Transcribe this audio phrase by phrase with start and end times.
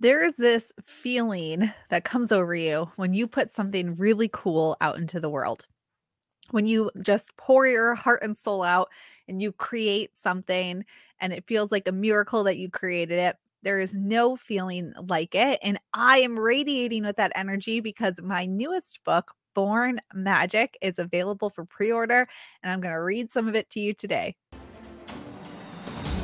[0.00, 4.96] There is this feeling that comes over you when you put something really cool out
[4.96, 5.66] into the world.
[6.52, 8.90] When you just pour your heart and soul out
[9.26, 10.84] and you create something
[11.20, 13.36] and it feels like a miracle that you created it.
[13.64, 15.58] There is no feeling like it.
[15.64, 21.50] And I am radiating with that energy because my newest book, Born Magic, is available
[21.50, 22.28] for pre order.
[22.62, 24.36] And I'm going to read some of it to you today.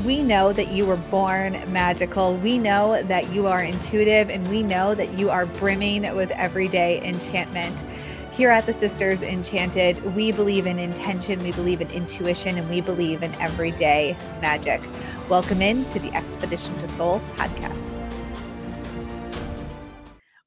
[0.04, 2.36] We know that you were born magical.
[2.36, 7.02] We know that you are intuitive, and we know that you are brimming with everyday
[7.02, 7.82] enchantment.
[8.30, 12.82] Here at the Sisters Enchanted, we believe in intention, we believe in intuition, and we
[12.82, 14.82] believe in everyday magic.
[15.30, 17.93] Welcome in to the Expedition to Soul podcast.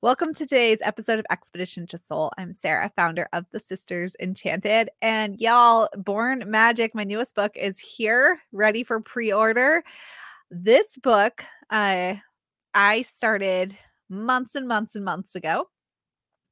[0.08, 2.32] Welcome to today's episode of Expedition to Soul.
[2.38, 4.90] I'm Sarah, founder of The Sisters Enchanted.
[5.02, 9.84] And y'all, Born Magic, my newest book, is here, ready for pre order.
[10.50, 12.14] This book, uh,
[12.74, 15.68] I started months and months and months ago.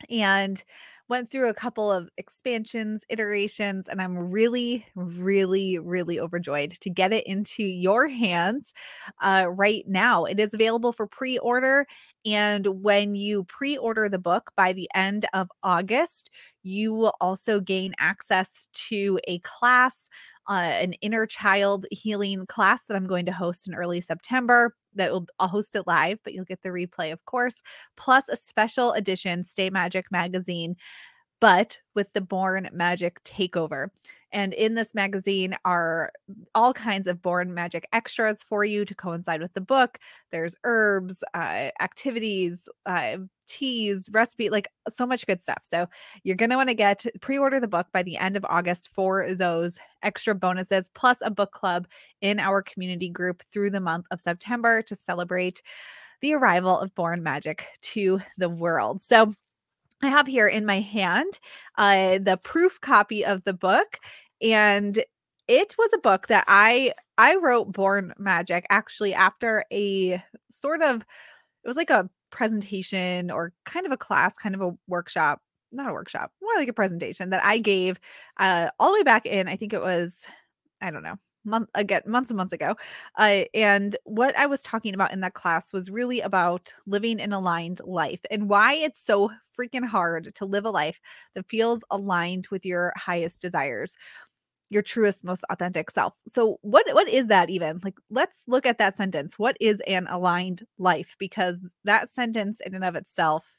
[0.10, 0.62] And
[1.08, 7.14] went through a couple of expansions, iterations, and I'm really, really, really overjoyed to get
[7.14, 8.74] it into your hands
[9.22, 10.26] uh, right now.
[10.26, 11.86] It is available for pre order.
[12.26, 16.30] And when you pre order the book by the end of August,
[16.64, 20.10] you will also gain access to a class
[20.48, 24.76] uh, an inner child healing class that I'm going to host in early September.
[24.94, 27.62] That will I'll host it live, but you'll get the replay, of course,
[27.98, 30.76] plus a special edition Stay Magic magazine
[31.42, 33.88] but with the Born Magic takeover.
[34.36, 36.12] And in this magazine are
[36.54, 39.98] all kinds of Born Magic extras for you to coincide with the book.
[40.30, 45.60] There's herbs, uh, activities, uh, teas, recipe, like so much good stuff.
[45.62, 45.88] So
[46.24, 48.90] you're going to want to get pre order the book by the end of August
[48.94, 51.88] for those extra bonuses, plus a book club
[52.20, 55.62] in our community group through the month of September to celebrate
[56.20, 59.02] the arrival of Born Magic to the world.
[59.02, 59.34] So
[60.02, 61.40] I have here in my hand
[61.78, 64.00] uh, the proof copy of the book,
[64.42, 65.04] and
[65.48, 71.02] it was a book that I I wrote Born Magic actually after a sort of
[71.64, 75.90] it was like a presentation or kind of a class, kind of a workshop, not
[75.90, 78.00] a workshop, more like a presentation that I gave
[78.38, 79.48] uh, all the way back in.
[79.48, 80.26] I think it was
[80.82, 82.76] I don't know month again months and months ago
[83.18, 87.32] uh, and what i was talking about in that class was really about living an
[87.32, 91.00] aligned life and why it's so freaking hard to live a life
[91.36, 93.96] that feels aligned with your highest desires
[94.76, 96.14] your truest most authentic self.
[96.28, 97.80] So what what is that even?
[97.84, 99.40] Like let's look at that sentence.
[99.40, 101.16] What is an aligned life?
[101.18, 103.58] Because that sentence in and of itself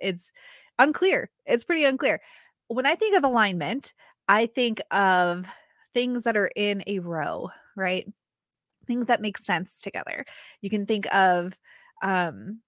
[0.00, 0.30] is
[0.78, 1.30] unclear.
[1.44, 2.20] It's pretty unclear.
[2.68, 3.92] When i think of alignment
[4.28, 5.44] i think of
[5.92, 8.06] things that are in a row, right?
[8.86, 10.24] Things that make sense together.
[10.62, 11.52] You can think of
[12.02, 12.60] um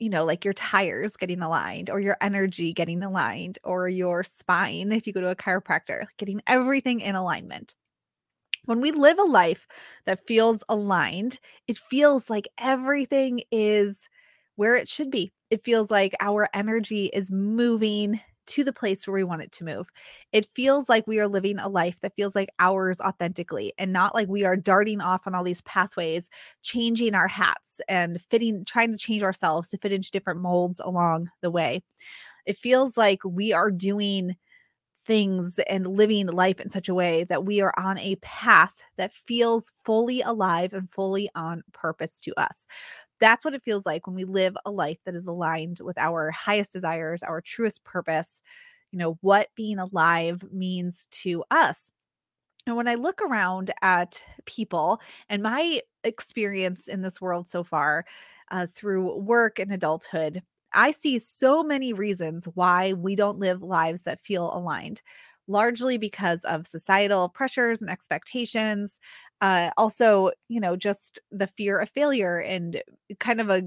[0.00, 4.92] you know, like your tires getting aligned or your energy getting aligned or your spine
[4.92, 7.74] if you go to a chiropractor, getting everything in alignment.
[8.64, 9.66] When we live a life
[10.06, 14.08] that feels aligned, it feels like everything is
[14.56, 15.32] where it should be.
[15.50, 19.64] It feels like our energy is moving to the place where we want it to
[19.64, 19.88] move.
[20.32, 24.14] It feels like we are living a life that feels like ours authentically and not
[24.14, 26.28] like we are darting off on all these pathways,
[26.62, 31.30] changing our hats and fitting, trying to change ourselves to fit into different molds along
[31.42, 31.82] the way.
[32.46, 34.36] It feels like we are doing
[35.06, 39.14] things and living life in such a way that we are on a path that
[39.14, 42.66] feels fully alive and fully on purpose to us.
[43.20, 46.30] That's what it feels like when we live a life that is aligned with our
[46.30, 48.42] highest desires, our truest purpose,
[48.92, 51.92] you know, what being alive means to us.
[52.66, 58.04] And when I look around at people and my experience in this world so far
[58.50, 60.42] uh, through work and adulthood,
[60.72, 65.02] I see so many reasons why we don't live lives that feel aligned
[65.50, 69.00] largely because of societal pressures and expectations.
[69.40, 72.82] Uh, also, you know, just the fear of failure and
[73.18, 73.62] kind of a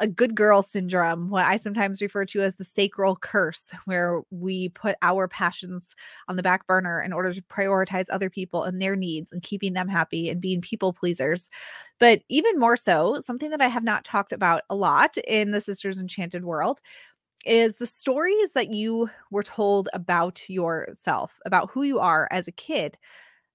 [0.00, 4.68] a good girl syndrome, what I sometimes refer to as the sacral curse, where we
[4.70, 5.94] put our passions
[6.28, 9.72] on the back burner in order to prioritize other people and their needs and keeping
[9.72, 11.50] them happy and being people pleasers.
[11.98, 15.60] But even more so, something that I have not talked about a lot in the
[15.60, 16.80] Sisters Enchanted world
[17.48, 22.52] is the stories that you were told about yourself, about who you are as a
[22.52, 22.98] kid,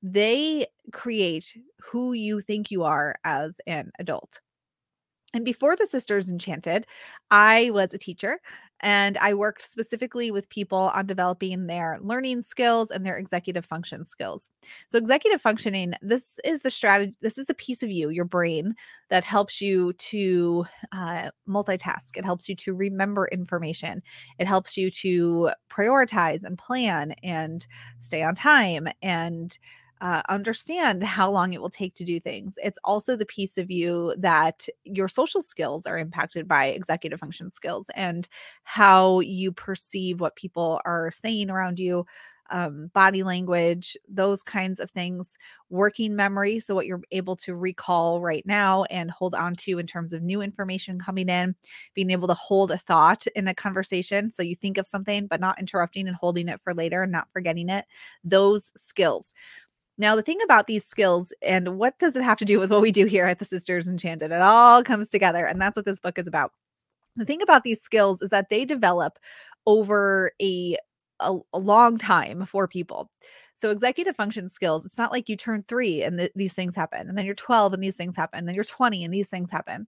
[0.01, 4.41] they create who you think you are as an adult.
[5.33, 6.85] And before the Sisters Enchanted,
[7.31, 8.39] I was a teacher
[8.83, 14.06] and I worked specifically with people on developing their learning skills and their executive function
[14.06, 14.50] skills.
[14.89, 18.75] So, executive functioning, this is the strategy, this is the piece of you, your brain,
[19.09, 22.18] that helps you to uh, multitask.
[22.18, 24.03] It helps you to remember information.
[24.38, 27.65] It helps you to prioritize and plan and
[28.01, 29.57] stay on time and
[30.01, 32.59] uh, understand how long it will take to do things.
[32.63, 37.51] It's also the piece of you that your social skills are impacted by executive function
[37.51, 38.27] skills and
[38.63, 42.05] how you perceive what people are saying around you,
[42.49, 45.37] um, body language, those kinds of things,
[45.69, 46.59] working memory.
[46.59, 50.21] So, what you're able to recall right now and hold on to in terms of
[50.21, 51.55] new information coming in,
[51.95, 54.31] being able to hold a thought in a conversation.
[54.31, 57.29] So, you think of something, but not interrupting and holding it for later and not
[57.31, 57.85] forgetting it.
[58.23, 59.33] Those skills.
[59.97, 62.81] Now, the thing about these skills and what does it have to do with what
[62.81, 64.31] we do here at the Sisters Enchanted?
[64.31, 65.45] It all comes together.
[65.45, 66.51] And that's what this book is about.
[67.15, 69.19] The thing about these skills is that they develop
[69.67, 70.77] over a,
[71.19, 73.11] a, a long time for people.
[73.55, 77.07] So, executive function skills, it's not like you turn three and th- these things happen,
[77.07, 79.51] and then you're 12 and these things happen, and then you're 20 and these things
[79.51, 79.87] happen.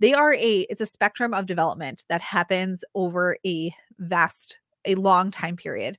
[0.00, 5.30] They are a, it's a spectrum of development that happens over a vast, a long
[5.30, 5.96] time period.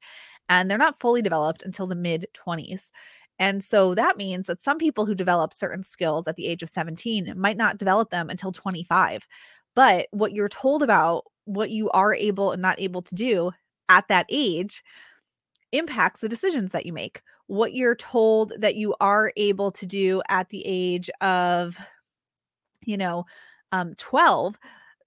[0.49, 2.91] And they're not fully developed until the mid 20s.
[3.39, 6.69] And so that means that some people who develop certain skills at the age of
[6.69, 9.27] 17 might not develop them until 25.
[9.75, 13.51] But what you're told about what you are able and not able to do
[13.89, 14.83] at that age
[15.71, 17.21] impacts the decisions that you make.
[17.47, 21.77] What you're told that you are able to do at the age of,
[22.81, 23.25] you know,
[23.71, 24.57] um, 12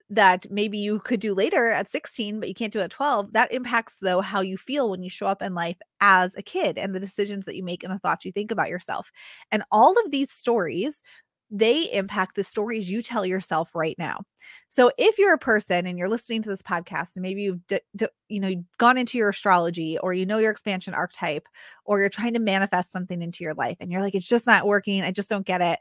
[0.09, 3.51] that maybe you could do later at 16 but you can't do at 12 that
[3.51, 6.95] impacts though how you feel when you show up in life as a kid and
[6.95, 9.11] the decisions that you make and the thoughts you think about yourself.
[9.51, 11.03] And all of these stories
[11.51, 14.21] they impact the stories you tell yourself right now.
[14.69, 17.79] So if you're a person and you're listening to this podcast and maybe you've d-
[17.95, 21.47] d- you know gone into your astrology or you know your expansion archetype
[21.85, 24.67] or you're trying to manifest something into your life and you're like it's just not
[24.67, 25.79] working, I just don't get it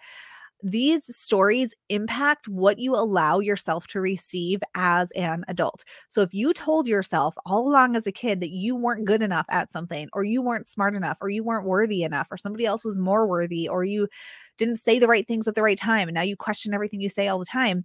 [0.62, 5.84] these stories impact what you allow yourself to receive as an adult.
[6.08, 9.46] So if you told yourself all along as a kid that you weren't good enough
[9.50, 12.84] at something, or you weren't smart enough, or you weren't worthy enough, or somebody else
[12.84, 14.08] was more worthy, or you
[14.56, 17.08] didn't say the right things at the right time, and now you question everything you
[17.08, 17.84] say all the time,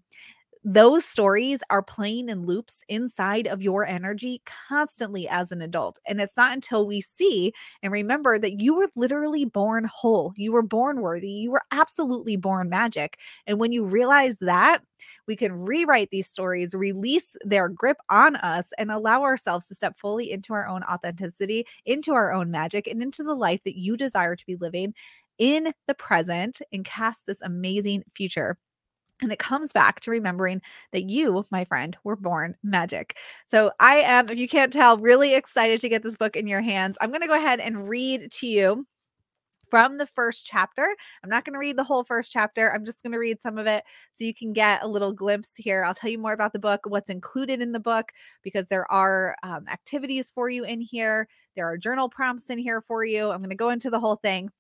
[0.65, 5.99] those stories are playing in loops inside of your energy constantly as an adult.
[6.07, 7.51] And it's not until we see
[7.81, 12.37] and remember that you were literally born whole, you were born worthy, you were absolutely
[12.37, 13.17] born magic.
[13.45, 14.79] And when you realize that,
[15.27, 19.97] we can rewrite these stories, release their grip on us, and allow ourselves to step
[19.99, 23.97] fully into our own authenticity, into our own magic, and into the life that you
[23.97, 24.93] desire to be living
[25.37, 28.57] in the present and cast this amazing future
[29.23, 30.61] and it comes back to remembering
[30.91, 33.17] that you, my friend, were born magic.
[33.47, 36.61] So I am, if you can't tell, really excited to get this book in your
[36.61, 36.97] hands.
[37.01, 38.85] I'm going to go ahead and read to you
[39.69, 40.87] from the first chapter.
[41.23, 42.71] I'm not going to read the whole first chapter.
[42.71, 45.55] I'm just going to read some of it so you can get a little glimpse
[45.55, 45.83] here.
[45.83, 48.11] I'll tell you more about the book, what's included in the book,
[48.43, 51.27] because there are um, activities for you in here.
[51.55, 53.31] There are journal prompts in here for you.
[53.31, 54.51] I'm going to go into the whole thing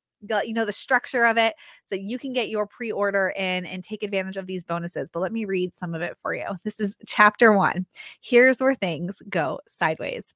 [0.43, 1.55] you know the structure of it
[1.85, 5.31] so you can get your pre-order in and take advantage of these bonuses but let
[5.31, 7.85] me read some of it for you this is chapter 1
[8.21, 10.33] here's where things go sideways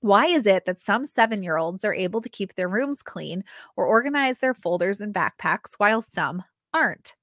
[0.00, 3.42] why is it that some seven year olds are able to keep their rooms clean
[3.76, 7.14] or organize their folders and backpacks while some aren't?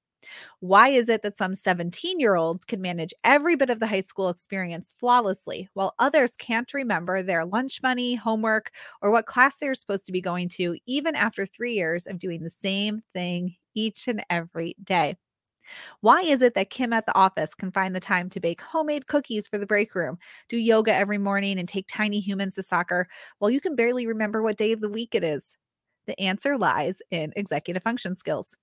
[0.60, 4.00] Why is it that some 17 year olds can manage every bit of the high
[4.00, 8.70] school experience flawlessly, while others can't remember their lunch money, homework,
[9.02, 12.40] or what class they're supposed to be going to, even after three years of doing
[12.40, 15.16] the same thing each and every day?
[16.00, 19.06] Why is it that Kim at the office can find the time to bake homemade
[19.06, 20.18] cookies for the break room,
[20.48, 23.08] do yoga every morning, and take tiny humans to soccer
[23.38, 25.56] while you can barely remember what day of the week it is?
[26.06, 28.56] The answer lies in executive function skills.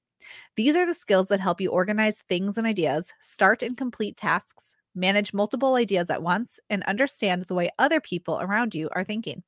[0.56, 4.76] These are the skills that help you organize things and ideas, start and complete tasks,
[4.96, 9.44] manage multiple ideas at once, and understand the way other people around you are thinking.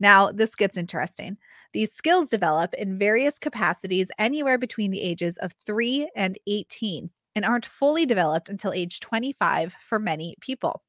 [0.00, 1.36] Now, this gets interesting.
[1.72, 7.44] These skills develop in various capacities anywhere between the ages of 3 and 18 and
[7.44, 10.82] aren't fully developed until age 25 for many people.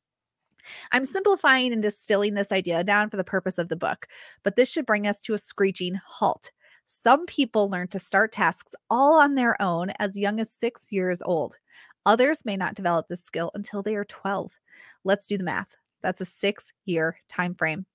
[0.92, 4.08] I'm simplifying and distilling this idea down for the purpose of the book,
[4.44, 6.52] but this should bring us to a screeching halt.
[6.92, 11.22] Some people learn to start tasks all on their own as young as six years
[11.22, 11.60] old.
[12.08, 14.52] Others may not develop this skill until they are 12.
[15.04, 15.68] Let's do the math.
[16.02, 17.86] That's a six year time frame.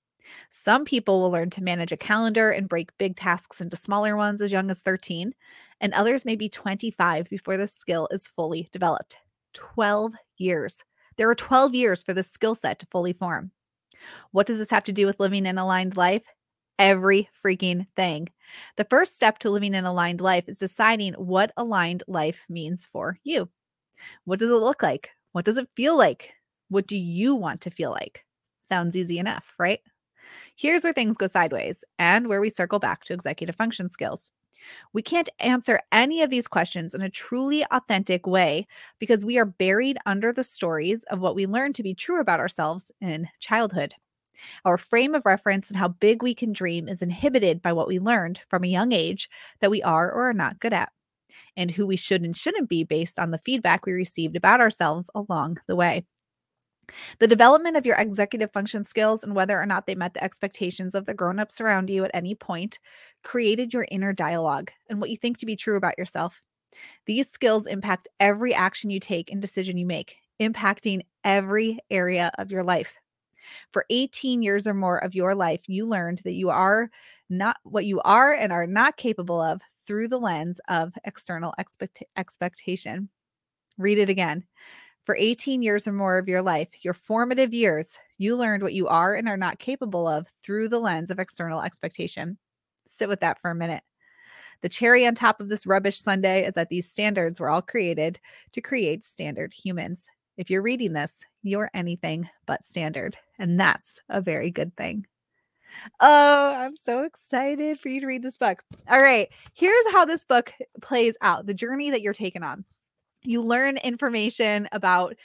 [0.49, 4.41] Some people will learn to manage a calendar and break big tasks into smaller ones
[4.41, 5.35] as young as 13,
[5.81, 9.17] and others may be 25 before the skill is fully developed.
[9.55, 10.85] 12 years.
[11.17, 13.51] There are 12 years for this skill set to fully form.
[14.31, 16.23] What does this have to do with living an aligned life?
[16.77, 18.29] Every freaking thing.
[18.75, 23.17] The first step to living an aligned life is deciding what aligned life means for
[23.23, 23.49] you.
[24.25, 25.11] What does it look like?
[25.33, 26.35] What does it feel like?
[26.69, 28.25] What do you want to feel like?
[28.63, 29.79] Sounds easy enough, right?
[30.55, 34.31] Here's where things go sideways and where we circle back to executive function skills.
[34.93, 38.67] We can't answer any of these questions in a truly authentic way
[38.99, 42.39] because we are buried under the stories of what we learned to be true about
[42.39, 43.95] ourselves in childhood.
[44.63, 47.99] Our frame of reference and how big we can dream is inhibited by what we
[47.99, 49.29] learned from a young age
[49.61, 50.91] that we are or are not good at,
[51.57, 55.09] and who we should and shouldn't be based on the feedback we received about ourselves
[55.15, 56.05] along the way.
[57.19, 60.93] The development of your executive function skills and whether or not they met the expectations
[60.93, 62.79] of the grown-ups around you at any point
[63.23, 66.43] created your inner dialogue and what you think to be true about yourself.
[67.07, 72.51] These skills impact every action you take and decision you make, impacting every area of
[72.51, 72.99] your life.
[73.71, 76.89] For 18 years or more of your life, you learned that you are
[77.29, 82.03] not what you are and are not capable of through the lens of external expect-
[82.17, 83.09] expectation.
[83.77, 84.45] Read it again.
[85.05, 88.87] For 18 years or more of your life, your formative years, you learned what you
[88.87, 92.37] are and are not capable of through the lens of external expectation.
[92.87, 93.83] Sit with that for a minute.
[94.61, 98.19] The cherry on top of this rubbish sundae is that these standards were all created
[98.53, 100.07] to create standard humans.
[100.37, 105.05] If you're reading this, you're anything but standard, and that's a very good thing.
[105.99, 108.63] Oh, I'm so excited for you to read this book.
[108.89, 112.65] All right, here's how this book plays out the journey that you're taking on
[113.25, 115.15] you learn information about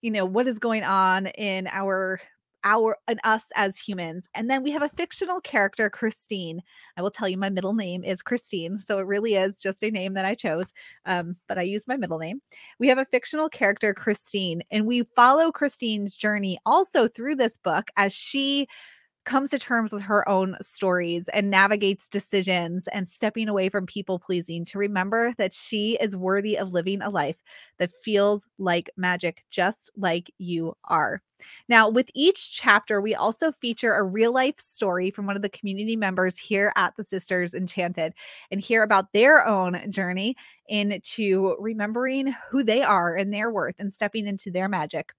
[0.00, 2.20] you know what is going on in our
[2.64, 6.60] our and us as humans and then we have a fictional character christine.
[6.96, 9.90] I will tell you my middle name is christine so it really is just a
[9.90, 10.72] name that i chose
[11.06, 12.40] um, but i use my middle name.
[12.78, 17.90] We have a fictional character christine and we follow christine's journey also through this book
[17.96, 18.66] as she
[19.24, 24.18] comes to terms with her own stories and navigates decisions and stepping away from people
[24.18, 27.36] pleasing to remember that she is worthy of living a life
[27.78, 31.20] that feels like magic, just like you are.
[31.68, 35.48] Now, with each chapter, we also feature a real life story from one of the
[35.48, 38.14] community members here at the Sisters Enchanted
[38.50, 40.36] and hear about their own journey
[40.68, 45.12] into remembering who they are and their worth and stepping into their magic.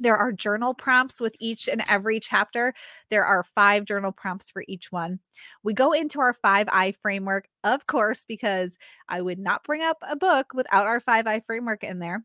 [0.00, 2.74] There are journal prompts with each and every chapter.
[3.10, 5.20] There are five journal prompts for each one.
[5.62, 8.78] We go into our 5I framework, of course, because
[9.08, 12.24] I would not bring up a book without our 5I framework in there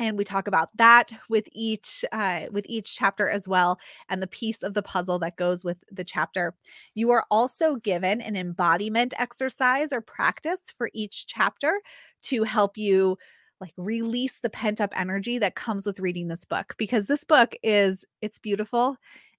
[0.00, 3.78] and we talk about that with each uh, with each chapter as well
[4.08, 6.54] and the piece of the puzzle that goes with the chapter
[6.94, 11.80] you are also given an embodiment exercise or practice for each chapter
[12.22, 13.16] to help you
[13.60, 17.54] like release the pent up energy that comes with reading this book because this book
[17.62, 18.96] is it's beautiful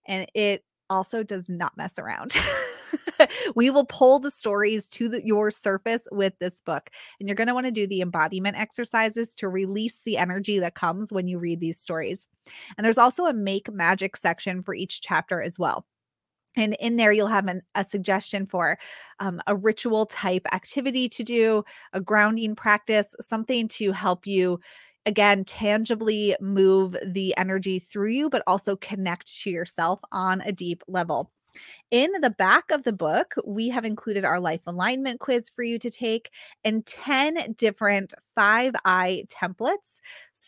[0.08, 2.36] and it also does not mess around.
[3.56, 6.90] we will pull the stories to the, your surface with this book.
[7.20, 10.75] And you're going to want to do the embodiment exercises to release the energy that
[10.75, 12.28] comes when you read these stories.
[12.78, 15.86] And there's also a make magic section for each chapter as well.
[16.55, 18.77] And in there, you'll have an, a suggestion for
[19.20, 24.60] um, a ritual type activity to do, a grounding practice, something to help you,
[25.05, 30.84] again, tangibly move the energy through you, but also connect to yourself on a deep
[30.88, 31.31] level.
[31.89, 35.77] In the back of the book, we have included our life alignment quiz for you
[35.79, 36.31] to take
[36.63, 40.00] and 10 different 5I templates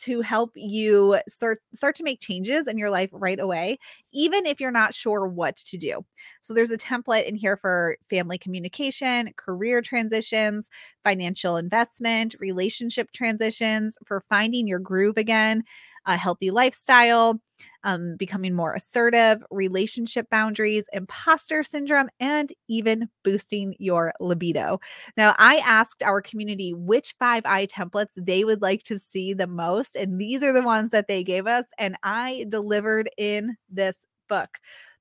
[0.03, 3.77] to help you start start to make changes in your life right away,
[4.13, 6.05] even if you're not sure what to do.
[6.41, 10.69] So there's a template in here for family communication, career transitions,
[11.03, 15.63] financial investment, relationship transitions, for finding your groove again,
[16.05, 17.39] a healthy lifestyle,
[17.83, 24.79] um, becoming more assertive, relationship boundaries, imposter syndrome, and even boosting your libido.
[25.17, 29.95] Now, I asked our community which 5I templates they would like to see the most,
[29.95, 34.49] and these are the ones that they gave us, and I delivered in this book.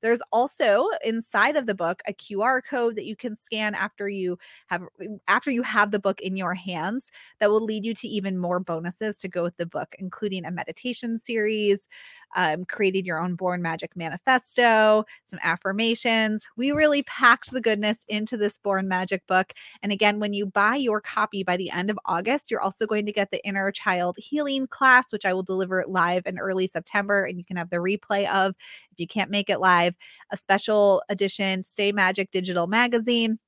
[0.02, 4.38] There's also inside of the book a QR code that you can scan after you
[4.66, 4.82] have
[5.28, 8.60] after you have the book in your hands that will lead you to even more
[8.60, 11.88] bonuses to go with the book, including a meditation series,
[12.34, 16.48] um, created your own Born Magic manifesto, some affirmations.
[16.56, 19.52] We really packed the goodness into this Born Magic book.
[19.82, 23.06] And again, when you buy your copy by the end of August, you're also going
[23.06, 27.24] to get the Inner Child Healing class, which I will deliver live in early September.
[27.24, 28.54] And you can have the replay of
[28.92, 29.91] if you can't make it live,
[30.30, 33.38] a special edition Stay Magic digital magazine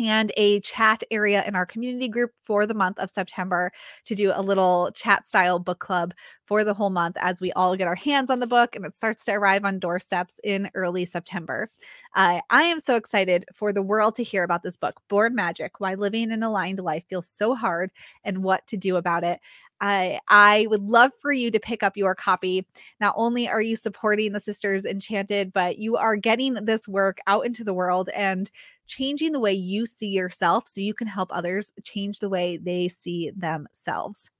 [0.00, 3.70] and a chat area in our community group for the month of September
[4.04, 6.12] to do a little chat style book club
[6.46, 8.96] for the whole month as we all get our hands on the book and it
[8.96, 11.70] starts to arrive on doorsteps in early September.
[12.16, 15.78] Uh, I am so excited for the world to hear about this book, Born Magic
[15.78, 17.90] Why Living an Aligned Life Feels So Hard
[18.24, 19.40] and What to Do About It.
[19.80, 22.66] I I would love for you to pick up your copy.
[23.00, 27.46] Not only are you supporting the Sisters Enchanted, but you are getting this work out
[27.46, 28.50] into the world and
[28.86, 32.88] changing the way you see yourself so you can help others change the way they
[32.88, 34.30] see themselves.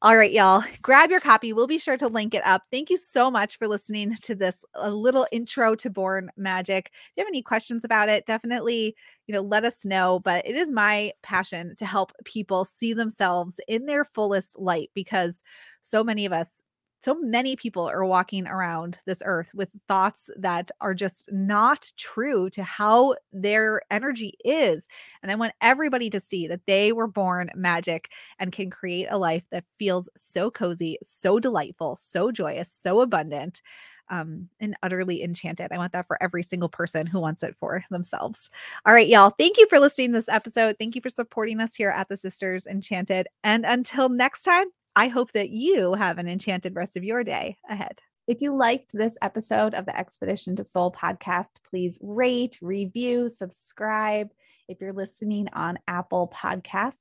[0.00, 1.52] All right, y'all, grab your copy.
[1.52, 2.62] We'll be sure to link it up.
[2.70, 6.92] Thank you so much for listening to this a little intro to Born Magic.
[6.92, 8.94] If you have any questions about it, definitely,
[9.26, 10.20] you know, let us know.
[10.20, 15.42] But it is my passion to help people see themselves in their fullest light because
[15.82, 16.62] so many of us
[17.00, 22.50] so many people are walking around this earth with thoughts that are just not true
[22.50, 24.88] to how their energy is.
[25.22, 29.18] And I want everybody to see that they were born magic and can create a
[29.18, 33.62] life that feels so cozy, so delightful, so joyous, so abundant.
[34.10, 35.70] Um, and utterly enchanted.
[35.70, 38.48] I want that for every single person who wants it for themselves.
[38.86, 39.34] All right, y'all.
[39.38, 40.76] Thank you for listening to this episode.
[40.78, 43.28] Thank you for supporting us here at the Sisters Enchanted.
[43.44, 47.56] And until next time, I hope that you have an enchanted rest of your day
[47.70, 48.00] ahead.
[48.26, 54.30] If you liked this episode of the Expedition to Soul podcast, please rate, review, subscribe.
[54.68, 56.92] If you're listening on Apple Podcasts,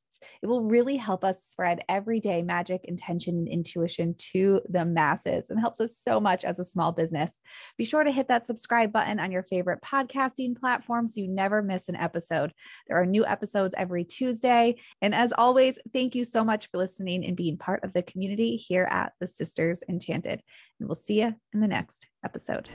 [0.42, 5.60] it will really help us spread everyday magic, intention, and intuition to the masses and
[5.60, 7.40] helps us so much as a small business.
[7.78, 11.62] Be sure to hit that subscribe button on your favorite podcasting platform so you never
[11.62, 12.54] miss an episode.
[12.88, 14.78] There are new episodes every Tuesday.
[15.02, 18.56] And as always, thank you so much for listening and being part of the community
[18.56, 20.42] here at the Sisters Enchanted.
[20.80, 22.70] And we'll see you in the next episode.